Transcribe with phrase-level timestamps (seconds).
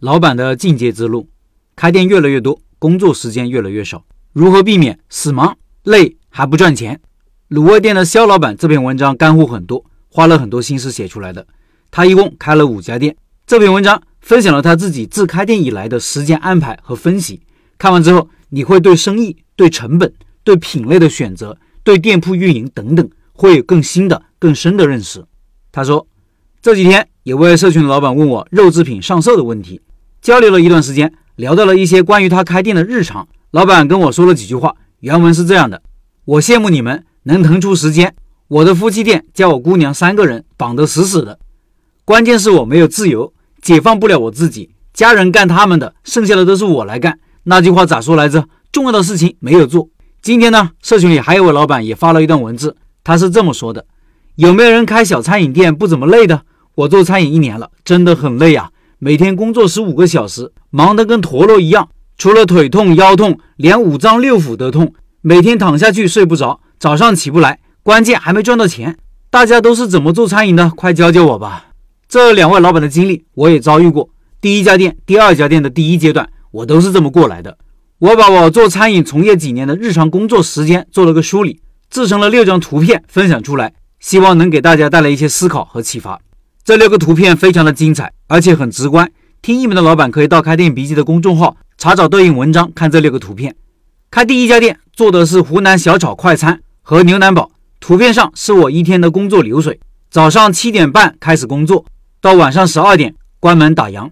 [0.00, 1.28] 老板的进阶之路。
[1.74, 7.00] 开店越来越多，工作时间越来越少，如何避免死忙累还不赚钱？
[7.48, 11.46] 卤味店的肖老板这篇文章干货很多，花了很多心思写出来的。
[11.90, 13.16] 他一共开了五家店。
[13.46, 17.40] 这篇文章分享了他自己自开店以来的时间安排和分析。
[17.78, 20.12] 看完之后，你会对生意、对成本、
[20.44, 25.24] 对品类的选择、对店铺运营等等，会有更新的、更深的认识。
[25.72, 26.06] 他说，
[26.60, 29.80] 这几天有位社群的老板问我肉制品上色的问题，
[30.20, 31.12] 交流了一段时间。
[31.36, 35.80] 聊到了一些关于他开店的日常，老板跟我说了几句话，原文是这样的：
[36.24, 38.12] 我羡慕你们能腾出时间，
[38.48, 41.38] 我的夫妻店叫我姑娘三个人绑得死死的，
[42.04, 47.20] 关键是我没有自由，解放不了我自己，家人干他们的，剩下的都是我来干。
[47.44, 48.48] 那句话咋说来着？
[48.72, 49.88] 重要的事情没有做。
[50.20, 53.86] 今天呢，社群里还有位老板也发了一段文字，他是这么说的：
[54.34, 56.42] 有没有人开小餐饮店不怎么累的？
[56.74, 58.72] 我做餐饮一年了，真的很累啊。
[59.00, 64.92] 每天工作十五个小时，忙得跟陀螺一样，除了腿痛腰痛，连五脏六腑都痛。
[65.20, 68.98] 每天躺下去睡不着，早上起不来，关键还没赚到钱。
[69.30, 70.68] 大家都是怎么做餐饮的？
[70.70, 71.66] 快教教我吧！
[72.08, 74.10] 这两位老板的经历我也遭遇过。
[74.40, 77.56] 第一家店、第二家店的第一阶段，我都是这么过来的。
[78.00, 86.20] 我把我做餐饮从业几年的日常工作时间做了个梳理，制成了六张图片分享出来，希望能给大家带来一些思考和启发。
[86.68, 89.10] 这六个图片非常的精彩，而且很直观。
[89.40, 93.56] 听一门的老板可以到开店笔记的公众号查找对应文章，看这六个图片。
[94.10, 97.50] 开第一家店做的是湖南小炒快餐和牛腩煲。
[97.80, 99.80] 图片上是我一天的工作流水：
[100.10, 101.86] 早上七点半开始工作，
[102.20, 104.10] 到晚上十二点关门打烊。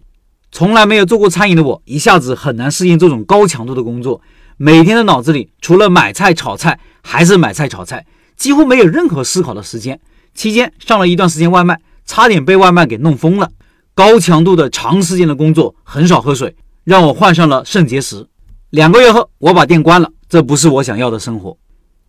[0.51, 4.23] 从来没有做过餐饮的我，一下子很难适应这种高强度的工作。
[4.57, 10.01] 每天的脑子里除了买菜炒菜，还是买菜炒菜，几乎没有任何思考的时间。
[10.35, 11.79] 期间上了一段时间外卖。
[12.07, 13.51] 差点被外卖给弄疯了。
[13.95, 16.55] 高强度的长时间的工作，很少喝水，
[16.85, 18.27] 让我患上了肾结石。
[18.71, 20.11] 两个月后，我把店关了。
[20.29, 21.57] 这不是我想要的生活。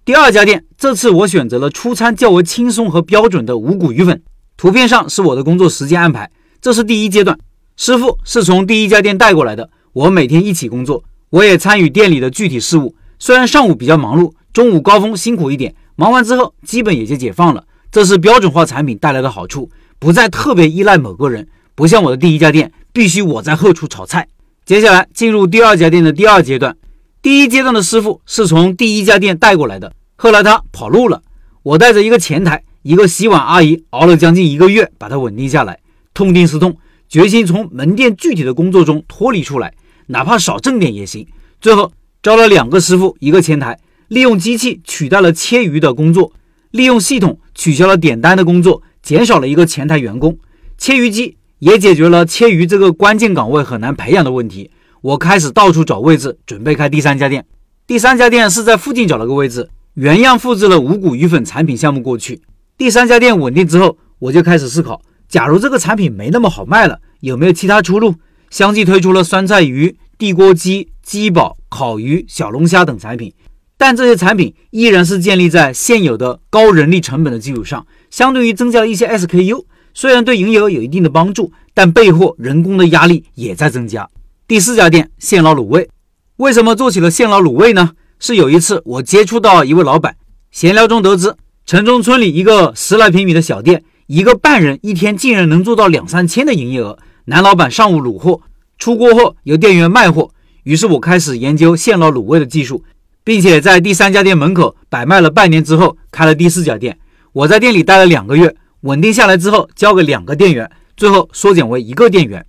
[0.04, 4.22] 第二家店，这次我选择了出餐较为轻松和标准的五谷鱼粉。
[4.58, 6.32] 图片上是我的工作时间安排。
[6.60, 7.38] 这是第一阶段，
[7.76, 9.70] 师傅是从第一家店带过来的。
[9.94, 12.96] 我每天一起工作，我也参与店里的具体事务。
[13.20, 17.64] 虽然上午比较忙碌，中午高峰辛苦一点，忙完之后基本也就解放了。
[17.92, 19.70] 这是标准化产品带来的好处。
[20.00, 24.28] 不再特别依赖某个人，不像我的第一家店，必须我在后厨炒菜。
[24.66, 26.76] 接下来进入第二家店的第二阶段，
[27.22, 31.22] 第一阶段的师傅是从第一家店带过来的，后来他跑路了，
[31.64, 35.80] 我带着一个前台，一个洗碗阿姨，熬了将近一个月，把他稳定下来。
[36.14, 39.74] 痛定思痛，决心从门店具体的工作中脱离出来，
[40.08, 41.28] 哪怕少挣点也行。
[41.62, 41.92] 最后
[42.22, 46.34] 招了两个师傅，一个前台，利用机器取代了切鱼的工作，
[46.72, 48.84] 利用系统取消了点单的工作。
[49.08, 50.38] 减少了一个前台员工，
[50.78, 54.70] 切鱼机也解决了切鱼这个关键岗位很难培养的问题。
[55.00, 57.46] 我开始到处找位置，准备开第三家店。
[57.88, 62.42] 第三家店是在附近找了个位置，原样复制了五谷鱼粉产品项目过去。
[62.78, 68.16] 第三家店稳定之后，我就开始思考：假如这个产品没那么好卖了，有没有其他出路？
[68.50, 73.34] 相继推出了酸菜鱼、地锅鸡、鸡煲、烤鱼、小龙虾等产品，
[73.78, 77.86] 但这些产品依然是建立在现有的高人力成本的基础上。
[78.10, 84.10] 相对于增加了一些 SKU，虽然对营业额有一定的帮助，但备货人工的压力也在增加。
[84.48, 85.90] 第四家店现捞卤味，
[86.38, 87.92] 为什么做起了现捞卤味呢？
[88.20, 90.16] 是有一次我接触到一位老板，
[90.50, 96.98] 闲聊中得知，城中村里一个十来平米的小店，一个半人一天竟然能做到两三千的营业额。
[97.26, 98.42] 男老板上午卤货，
[98.80, 100.32] 出锅后由店员卖货。
[100.64, 102.84] 于是我开始研究现捞卤味的技术，
[103.28, 106.98] 并且在第三家店门口摆卖了半年之后，开了第四家店。
[107.34, 112.46] 我在店里待了两个月，稳定下来之后，交给两个店员，最后缩减为一个店员。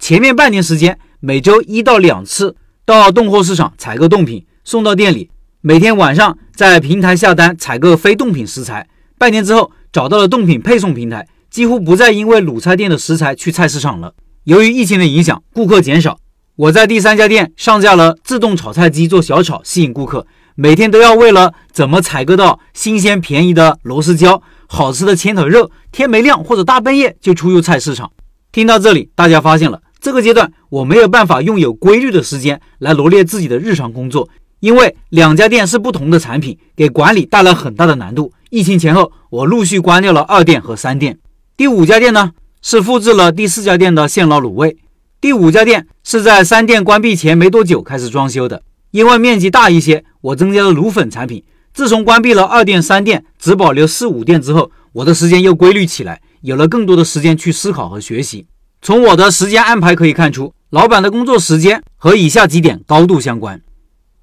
[0.00, 5.30] 前面半年时间，每周一到两次到冻货市场采购冻品，送到店里。
[5.60, 8.88] 每天晚上在平台下单采购非冻品食材。
[9.16, 14.12] 半年之后，找到了冻品配送平台，几乎不再因为卤菜店的食材去菜市场了。
[14.42, 16.18] 由于疫情的影响，顾客减少，
[16.56, 20.26] 我在第三家店上架了自动炒菜机做小炒，吸引顾客。
[20.54, 28.10] 每天都要为了怎么采购到新鲜便宜的螺丝椒、好吃的千头肉，天没亮或者大半夜就出入菜市场。
[28.52, 34.30] 听到这里，大家发现了这个阶段我没有办法用有规律的时间来罗列自己的日常工作，
[34.60, 38.32] 因为两家店是不同的产品，给管理带来很大的难度。
[38.48, 41.18] 疫情前后，我陆续关掉了二店和三店。
[41.54, 42.30] 第五家店呢，
[42.62, 44.78] 是复制了第四家店的现捞卤味。
[45.18, 48.62] 第五家店是在三店关闭前没多久开始装修的。
[48.90, 51.42] 因为面积大一些，我增加了卤粉产品。
[51.72, 58.46] 自从关闭了二店、三店，只保留四五店之后，我的时间又规律起来，有了更多的时间去思考和学习。
[58.80, 63.60] 从我的时间安排可以看出，老板的工作时间和以下几点高度相关：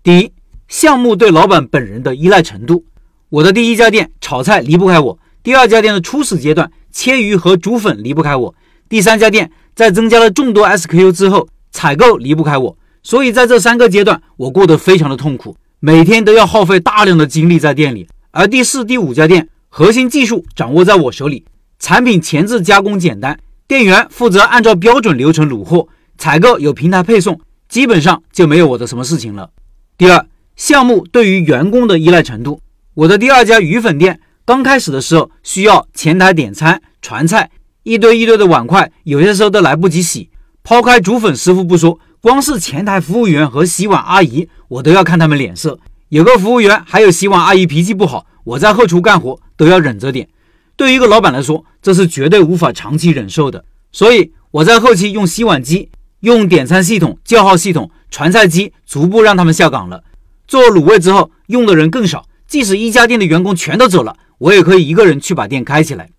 [0.02, 0.32] 第一，
[0.68, 2.86] 项目对老板本人的依赖程度。
[3.30, 8.56] 我的第一家店炒菜离不开我，第二家店的初始阶段切鱼和煮粉离不开我，
[8.90, 12.78] 第三家店在增加了众多 SKU 之后，采购离不开我。
[13.02, 18.08] 所以在这三个阶段，我过得非常的痛苦，每天都要耗费大量的精力在店里。
[18.32, 21.46] 而第四、第五家店核心技术掌握在我手里，
[21.80, 23.38] 产品前置加工简单，
[23.68, 25.88] 店员负责按照标准流程卤货，
[26.18, 29.50] 采购有平台配送，基本上就没有我的什么事情了。
[29.98, 30.26] 第二，
[30.56, 32.62] 项目对于员工的依赖程度，
[32.94, 37.52] 我的第二家鱼粉店刚开始的时候需要前台点餐、传菜，
[37.84, 40.30] 一堆一堆的碗筷，有些时候都来不及洗。
[40.64, 42.00] 抛开煮粉师傅不说。
[42.22, 45.78] 光是前台服务员和洗碗阿姨，我都要看他们脸色。
[46.08, 50.30] 有个服务员还有洗碗阿姨脾气不好，我在后厨干活都要忍着点。
[50.78, 53.66] 对于一个老板来说，这是绝对无法长期忍受的。
[53.92, 55.90] 所以我在后期用洗碗机、
[56.22, 60.06] 用点餐系统、叫号系统、传菜机，逐步让他们下岗了。
[60.48, 62.26] 做卤味之后，用的人更少。
[62.48, 66.10] 即使一家店的员工全都走了，我也可以一个人去把店开起来。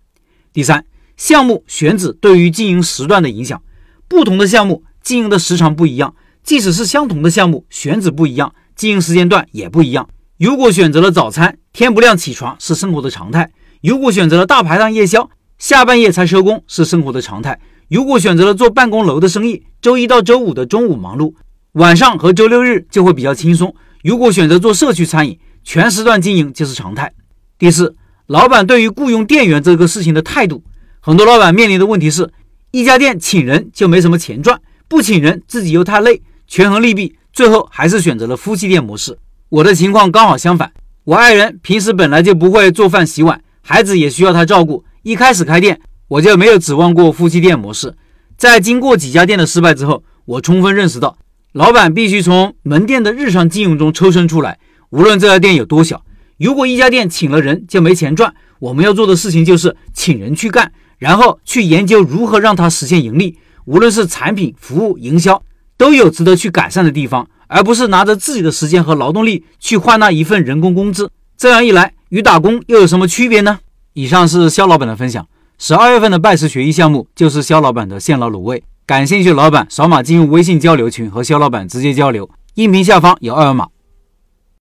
[0.53, 0.85] 第三，
[1.17, 3.61] 项目选址对于经营时段的影响，
[4.07, 4.83] 不同的项目。
[5.01, 10.09] 经营的时长不一样，即使是相同的项目，选址不一样，经营时间段也不一样。
[10.39, 13.45] 如果选择了早餐，天不亮起床是生活的常态；
[13.83, 15.29] 如果选择了大排档夜宵，
[15.59, 17.53] 下半夜才收工是生活的常态；
[17.87, 21.35] 如果选择了做办公楼的生意，周一到周五的中午忙碌，
[21.73, 23.69] 晚上和周六日就会比较轻松；
[24.03, 27.13] 如果选择做社区餐饮，全时段经营就是常态。
[27.59, 27.95] 第四，
[28.25, 30.63] 老板对于雇佣店员这个事情的态度，
[31.05, 32.31] 很多老板面临的问题是，
[32.71, 34.59] 一家店请人就没什么钱赚。
[34.87, 39.15] 不请人，自己又太累，权衡利弊，最后还是选择了夫妻店模式。
[39.49, 40.71] 我的情况刚好相反，
[41.03, 44.83] 我爱人平时本来就不会做饭洗碗，孩子也需要他照顾。
[45.03, 47.93] 一开始开店，我就没有指望过夫妻店模式。
[48.35, 51.19] 在经过几家店的失败之后，我充分认识到，
[51.51, 54.57] 老板必须从门店的日常经营中抽身出来。
[54.89, 56.03] 无论这家店有多小，
[56.39, 60.71] 如果一家店请了人就没钱赚，我们要做的事情就是请人去干，
[61.05, 63.37] 然后去研究如何让它实现盈利。
[63.65, 65.39] 无论是产品、服务、营销，
[65.77, 71.11] 都有值得去改善的地方，而不是拿着自己的时间和劳动力去换那一份人工工资。
[71.37, 73.59] 这样一来，与打工又有什么区别呢？
[73.93, 75.27] 以上是肖老板的分享。
[75.59, 82.27] 十二月份的拜师学艺项目就是肖老板的现捞卤味，感兴趣的老板扫码进入微信交流群和肖老板直接交流。
[82.55, 83.67] 音频下方有二维码。